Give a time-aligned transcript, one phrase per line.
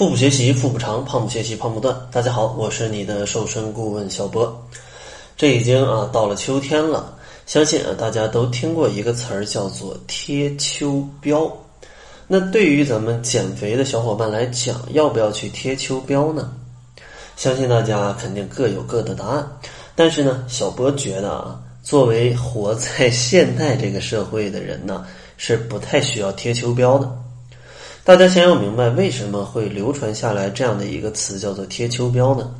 [0.00, 1.94] 腹部学习腹部长，胖不学习胖不断。
[2.10, 4.66] 大家好，我是你的瘦身顾问小波。
[5.36, 11.52] 这已经啊到了秋天了，相信啊大家都听过一个词儿叫做贴秋膘。
[12.26, 16.50] 那对于咱们减肥的小伙伴来讲，要不要去贴秋膘呢？
[17.36, 19.46] 相信大家肯定各有各的答案。
[19.94, 25.06] 但是呢，小波觉得啊，作为活在现代这个社会的人呢，
[25.36, 27.18] 是不太需要贴秋膘的。
[28.10, 32.52] 大家先要明白为什么会流传下来这样的一个词叫做贴秋膘呢？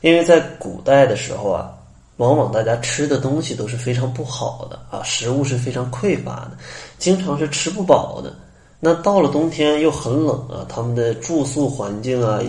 [0.00, 1.70] 因为在古代的时候啊，
[2.16, 6.58] 往往大家吃的东西都是非常不好的啊，食物是非常匮乏的，
[6.98, 8.34] 经常是吃不饱的。
[8.80, 12.40] 那到了冬天又很冷啊，他们的住宿环境啊，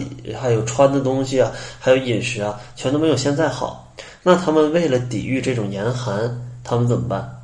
[0.42, 3.94] 还有穿的东西啊，还有饮食啊，全都没有现在好。
[4.24, 7.41] 那他们为了抵御这种严寒，他们怎么办？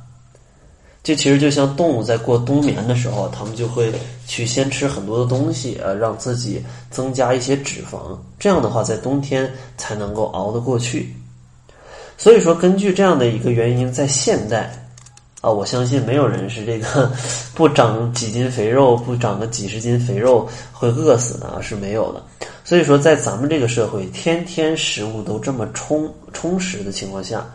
[1.08, 3.90] 这其实就像动物在过冬眠的时候，他们就会
[4.26, 11.14] 去先吃很多的东西，呃，让自己增加一些脂肪，这样的话在冬天才能够熬得过去。
[12.18, 14.70] 所以说，根据这样的一个原因，在现代
[15.40, 17.10] 啊，我相信没有人是这个
[17.54, 22.22] 不长几斤肥肉，不长个几十斤肥肉会饿死的啊，是没有的。
[22.64, 27.46] 所以说，在咱们这个社会，天天食物都这么充充实的情况下，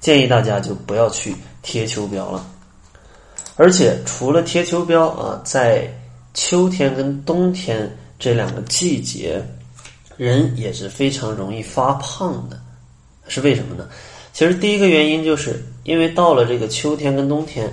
[0.00, 2.44] 建议大家就不要去贴秋膘了。
[3.60, 5.86] 而且除了贴秋膘啊，在
[6.32, 9.38] 秋天跟冬天这两个季节，
[10.16, 12.58] 人也是非常容易发胖的，
[13.28, 13.86] 是为什么呢？
[14.32, 17.70] 其实第一个原因就是因为到了这个秋天跟冬天，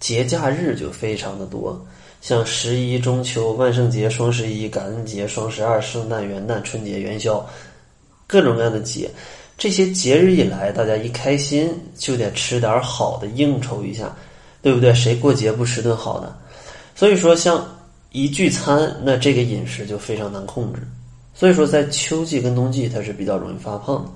[0.00, 1.86] 节假日就非常的多，
[2.20, 7.48] 像十一、中秋、万圣节、双十一、感恩节、双十二、圣诞、元旦、春节、元宵，
[8.26, 9.08] 各种各样的节，
[9.56, 14.12] 这些节日一来，大家一开心就得吃点好的应酬一下。
[14.62, 14.92] 对不对？
[14.94, 16.36] 谁过节不吃顿好的？
[16.94, 17.64] 所以说，像
[18.10, 20.80] 一聚餐，那这个饮食就非常难控制。
[21.34, 24.10] 所以说，在秋季跟冬季，它是比较容易发胖的。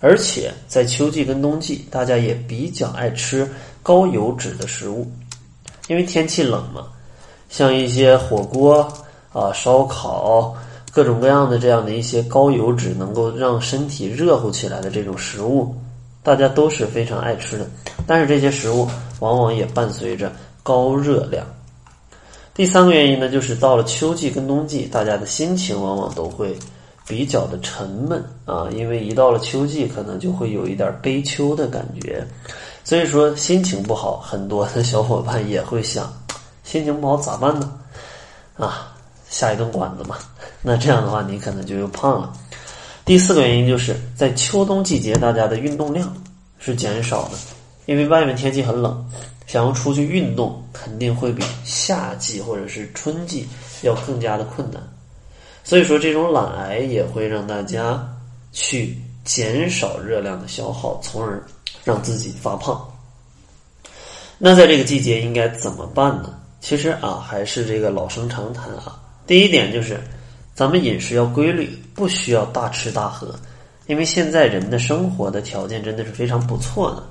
[0.00, 3.48] 而且在秋季跟冬季，大家也比较爱吃
[3.82, 5.10] 高油脂的食物，
[5.88, 6.86] 因为天气冷嘛。
[7.48, 8.86] 像一些火锅
[9.32, 10.54] 啊、烧烤，
[10.92, 15.74] 各种各样的这样的一些高油脂，能够让身体热乎起来的这种食物。
[16.22, 17.66] 大家都是非常爱吃的，
[18.06, 18.88] 但是这些食物
[19.20, 21.46] 往往也伴随着高热量。
[22.54, 26.58] 第三个原因呢，就是到了秋季跟冬季，大家的心情往往都会
[27.06, 32.26] 比较的沉闷啊，因为一到了秋季，可能就会有一点悲秋的感觉，
[32.82, 36.12] 所以说心情不好，很多的小伙伴也会想，
[36.64, 37.72] 心情不好咋办呢？
[38.58, 38.92] 啊，
[39.30, 40.16] 下一顿馆子嘛，
[40.60, 42.32] 那这样的话，你可能就又胖了。
[43.08, 46.14] 第四个原因就是在秋冬季节，大家的运动量
[46.58, 47.38] 是减少的，
[47.86, 49.02] 因为外面天气很冷，
[49.46, 53.48] 想要出去运动肯定会比夏季或者是春季
[53.80, 54.82] 要更加的困难，
[55.64, 58.06] 所以说这种懒癌也会让大家
[58.52, 61.42] 去减少热量的消耗，从而
[61.84, 62.86] 让自己发胖。
[64.36, 66.38] 那在这个季节应该怎么办呢？
[66.60, 69.98] 其实啊，还是这个老生常谈啊，第一点就是。
[70.58, 73.32] 咱们饮食要规律，不需要大吃大喝，
[73.86, 77.04] 因为现在人的生活的条件真的是非常不错的，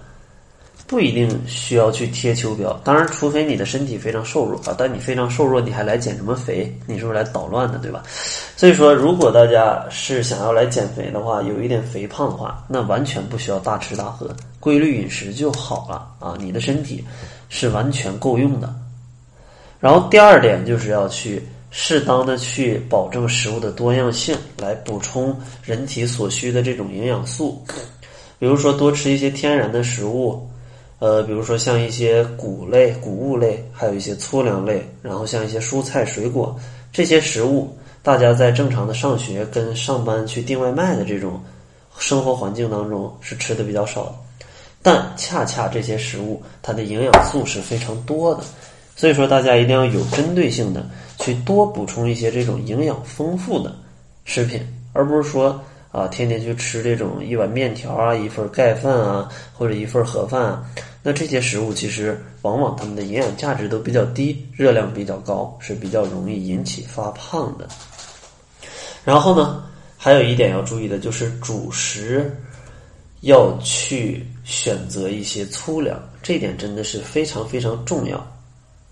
[0.85, 2.75] 不一定需要去贴秋膘。
[2.83, 6.77] 当然，除非你的身体非常瘦弱啊，但你非常瘦弱，你还来减什么肥？
[6.85, 8.03] 你是不是来捣乱的，对吧？
[8.57, 17.01] 所以说，如果大家是想要来减肥的话，有一点肥胖的话，那完全不需要大吃大喝，规律饮食就好了啊，你的身体
[17.47, 18.75] 是完全够用的。
[19.79, 21.41] 然后第二点就是要去。
[21.69, 27.61] 适当的去保证食物的多样性，来补充人体所需的这种营养素，
[28.39, 30.47] 比如说多吃一些天然的食物，
[30.99, 36.57] 呃，比如说像一些谷类、谷物类，还有一些粗粮类，然后像一些蔬菜、水果
[36.91, 41.41] 这些食物，大家在正常的上学跟上班去订外卖的这种
[41.99, 44.15] 生活环境当中是吃的比较少的，
[44.81, 48.43] 但恰恰这些食物它的营养素是非常多的，
[48.97, 50.85] 所以说大家一定要有针对性的。
[51.19, 53.75] 去多补充一些这种营养丰富的
[54.23, 54.61] 食品，
[54.93, 55.59] 而不是说
[55.91, 60.63] 啊天天去吃这种一碗面条啊、一份盖饭啊或者一份盒饭啊。
[61.01, 67.67] 那这些食物其实往往它们的营养价值都比较低，热量比较高，是比较容易引起发胖的。
[69.03, 69.63] 然后呢，
[69.97, 72.31] 还有一点要注意的就是主食
[73.21, 78.23] 要去选择一些粗粮，这点真的是非常非常重要。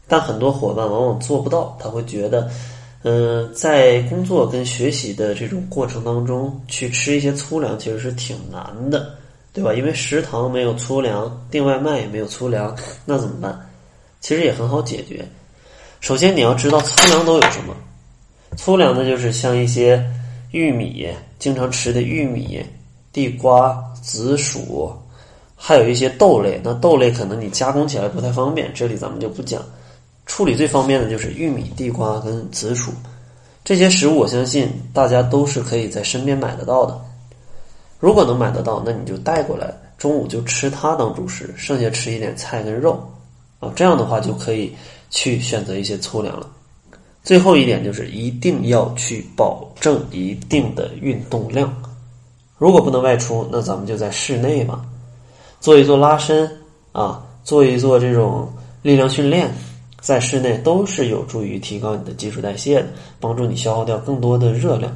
[0.07, 2.49] 但很多伙伴往往做不到，他会觉得，
[3.03, 9.15] 嗯，在工作跟学习的这种过程当中，去吃一些粗粮其实是挺难的，
[9.51, 9.73] 对吧？
[9.73, 12.75] 因为食堂没有粗粮，订外卖也没有粗粮，
[13.05, 13.59] 那怎么办？
[14.21, 15.27] 其实也很好解决。
[16.01, 17.75] 首先你要知道粗粮都有什么，
[18.55, 20.03] 粗粮呢，就是像一些
[20.51, 21.07] 玉米，
[21.39, 22.63] 经常吃的玉米、
[23.11, 24.93] 地瓜、紫薯，
[25.55, 26.61] 还有一些豆类。
[26.63, 29.61] 那豆类可能你加工起来不太方便，这里咱们就不讲。
[30.25, 32.91] 处理最方便的就是玉米、地瓜跟紫薯
[33.63, 36.99] 这些食物，我相信大家都是可以在身边买得到的。
[37.99, 43.03] 如果能买得到，那你就带过来，中午就吃它当主食，剩下吃一点菜跟肉
[43.59, 44.75] 啊，这样的话就可以
[45.09, 46.47] 去选择一些粗粮了。
[47.23, 51.73] 最后一点就是一定要去保证一定的运动量。
[52.57, 54.85] 如果不能外出，那咱们就在室内吧，
[55.59, 56.47] 做一做拉伸
[56.91, 58.47] 啊，做一做这种
[58.83, 59.51] 力量训练，
[60.05, 62.85] 在室内都是有助于提高你的基础代谢的，
[63.19, 64.95] 帮助你消耗掉更多的热量。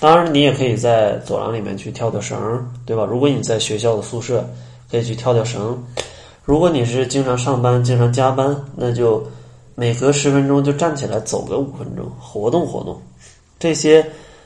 [0.00, 3.04] 当然，你也可以在走廊里面去跳跳绳，对吧？
[3.04, 4.42] 如果你在学校的宿舍，
[4.90, 5.78] 可以去跳跳绳。
[6.42, 9.22] 如果你是经常上班、经常加班，那就。
[9.74, 13.00] 每隔十分钟就站起来走个五分钟，活动活动，
[13.58, 14.04] 这些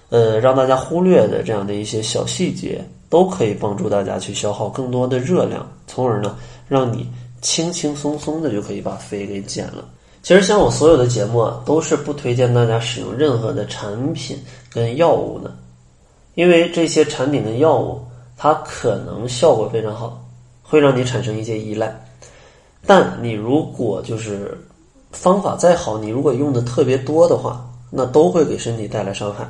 [0.09, 2.81] 呃让大家忽略的这样的一些小细节，
[3.11, 6.37] 都可以帮助大家去消耗更多的热量，从而呢
[6.69, 7.11] 让你
[7.41, 9.85] 轻轻松松的就可以把肥给减了。
[10.23, 14.39] 其实像我所有的节目啊，都是不推荐大家使用任何的产品
[14.71, 15.55] 跟药物的，
[16.35, 18.01] 因为这些产品跟药物
[18.37, 20.25] 它可能效果非常好，
[20.63, 21.95] 会让你产生一些依赖，
[22.87, 24.57] 但你如果就是。
[25.13, 29.49] 方法再好，你如果用的特别多的话，那都会给身体带来伤害。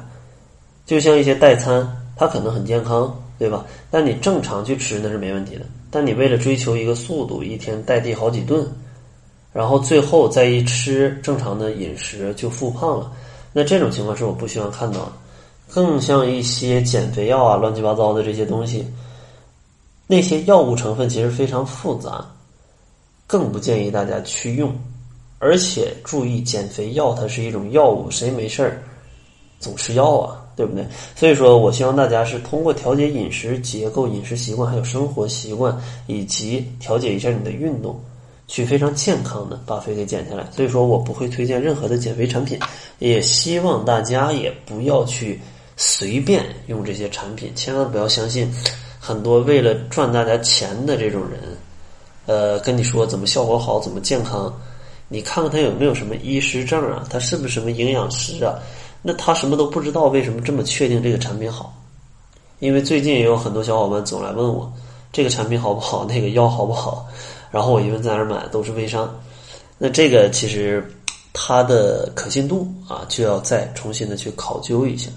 [0.84, 1.84] 就像一些代餐，
[2.14, 3.64] 它可能很健康，对吧？
[3.90, 5.62] 但你正常去吃那是没问题的。
[5.90, 8.66] 但你为了追求一个速度，一天代替好几顿，
[9.52, 13.12] 然后最后再一吃正常的饮食就复胖了，
[13.52, 15.12] 那这种情况是我不希望看到的。
[15.68, 18.86] 更像一些减肥药啊，乱七八糟的这些东西，
[20.06, 22.24] 那些药物成分其实非常复杂，
[23.26, 24.72] 更不建议大家去用。
[25.38, 28.82] 而且注意，减肥药它是一种药物，谁没事儿
[29.58, 30.45] 总吃药啊？
[30.56, 30.84] 对不对？
[31.14, 38.00] 所以说我希望大家是通过调节饮食结构、饮食习惯，还有生活习惯，以及调节一下你的运动，
[38.48, 40.48] 去非常健康的把肥给减下来。
[40.50, 42.58] 所以说我不会推荐任何的减肥产品，
[42.98, 45.38] 也希望大家也不要去
[45.76, 48.50] 随便用这些产品，千万不要相信
[48.98, 51.40] 很多为了赚大家钱的这种人，
[52.24, 54.52] 呃，跟你说怎么效果好，怎么健康。
[55.08, 57.06] 你看看他有没有什么医师证啊？
[57.08, 58.58] 他是不是什么营养师啊？
[59.06, 61.72] 那他什么都不知道，为什么这么确定这个产品好？
[62.58, 64.72] 因为最近也有很多小伙伴总来问我，
[65.12, 66.04] 这个产品好不好？
[66.04, 67.06] 那个药好不好？
[67.52, 69.08] 然后我一问在哪儿买，都是微商。
[69.78, 70.84] 那这个其实
[71.32, 75.08] 它的可信度啊，就要再重新的去考究一下。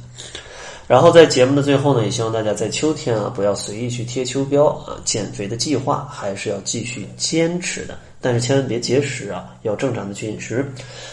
[0.87, 7.97] 然后在节目的最后呢，也希望大家在秋天啊，不要随意去贴秋膘啊，减肥的计划还是要继续坚持的。
[8.21, 10.65] 但是千万别节食啊，要正常的去饮食。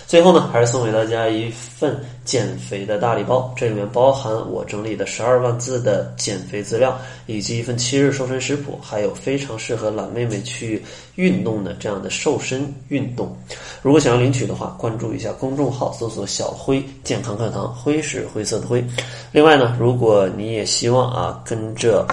[0.07, 10.83] 最后呢，还是送给大家一份减肥的大礼包，这里面包含我整理的十二万字的减肥资料，以及一份七日瘦身食谱，还有非常适合懒妹妹去
[11.15, 13.37] 运动的这样的瘦身运动。
[13.83, 18.85] 如果想要领取的话，关注一下公众号，搜索“小辉健康课堂”，灰是灰色的灰。
[19.31, 22.07] 另外呢，如果你也希望啊，跟着。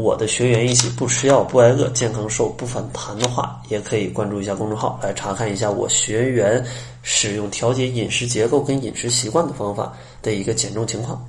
[0.00, 6.64] 我的学员一起不吃药不挨饿健康瘦不反弹的话，也可以关注一下公众号来查看一下我学员
[7.02, 9.92] 使用调节饮食结构跟饮食习惯的方法
[10.22, 11.20] 的一个减重情况。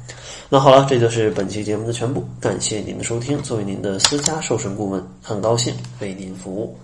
[0.50, 3.42] 那好了，这就是本期节目的全部，感谢您的收听。
[3.42, 6.78] 作为您的私家瘦身顾问，很高兴为您服务。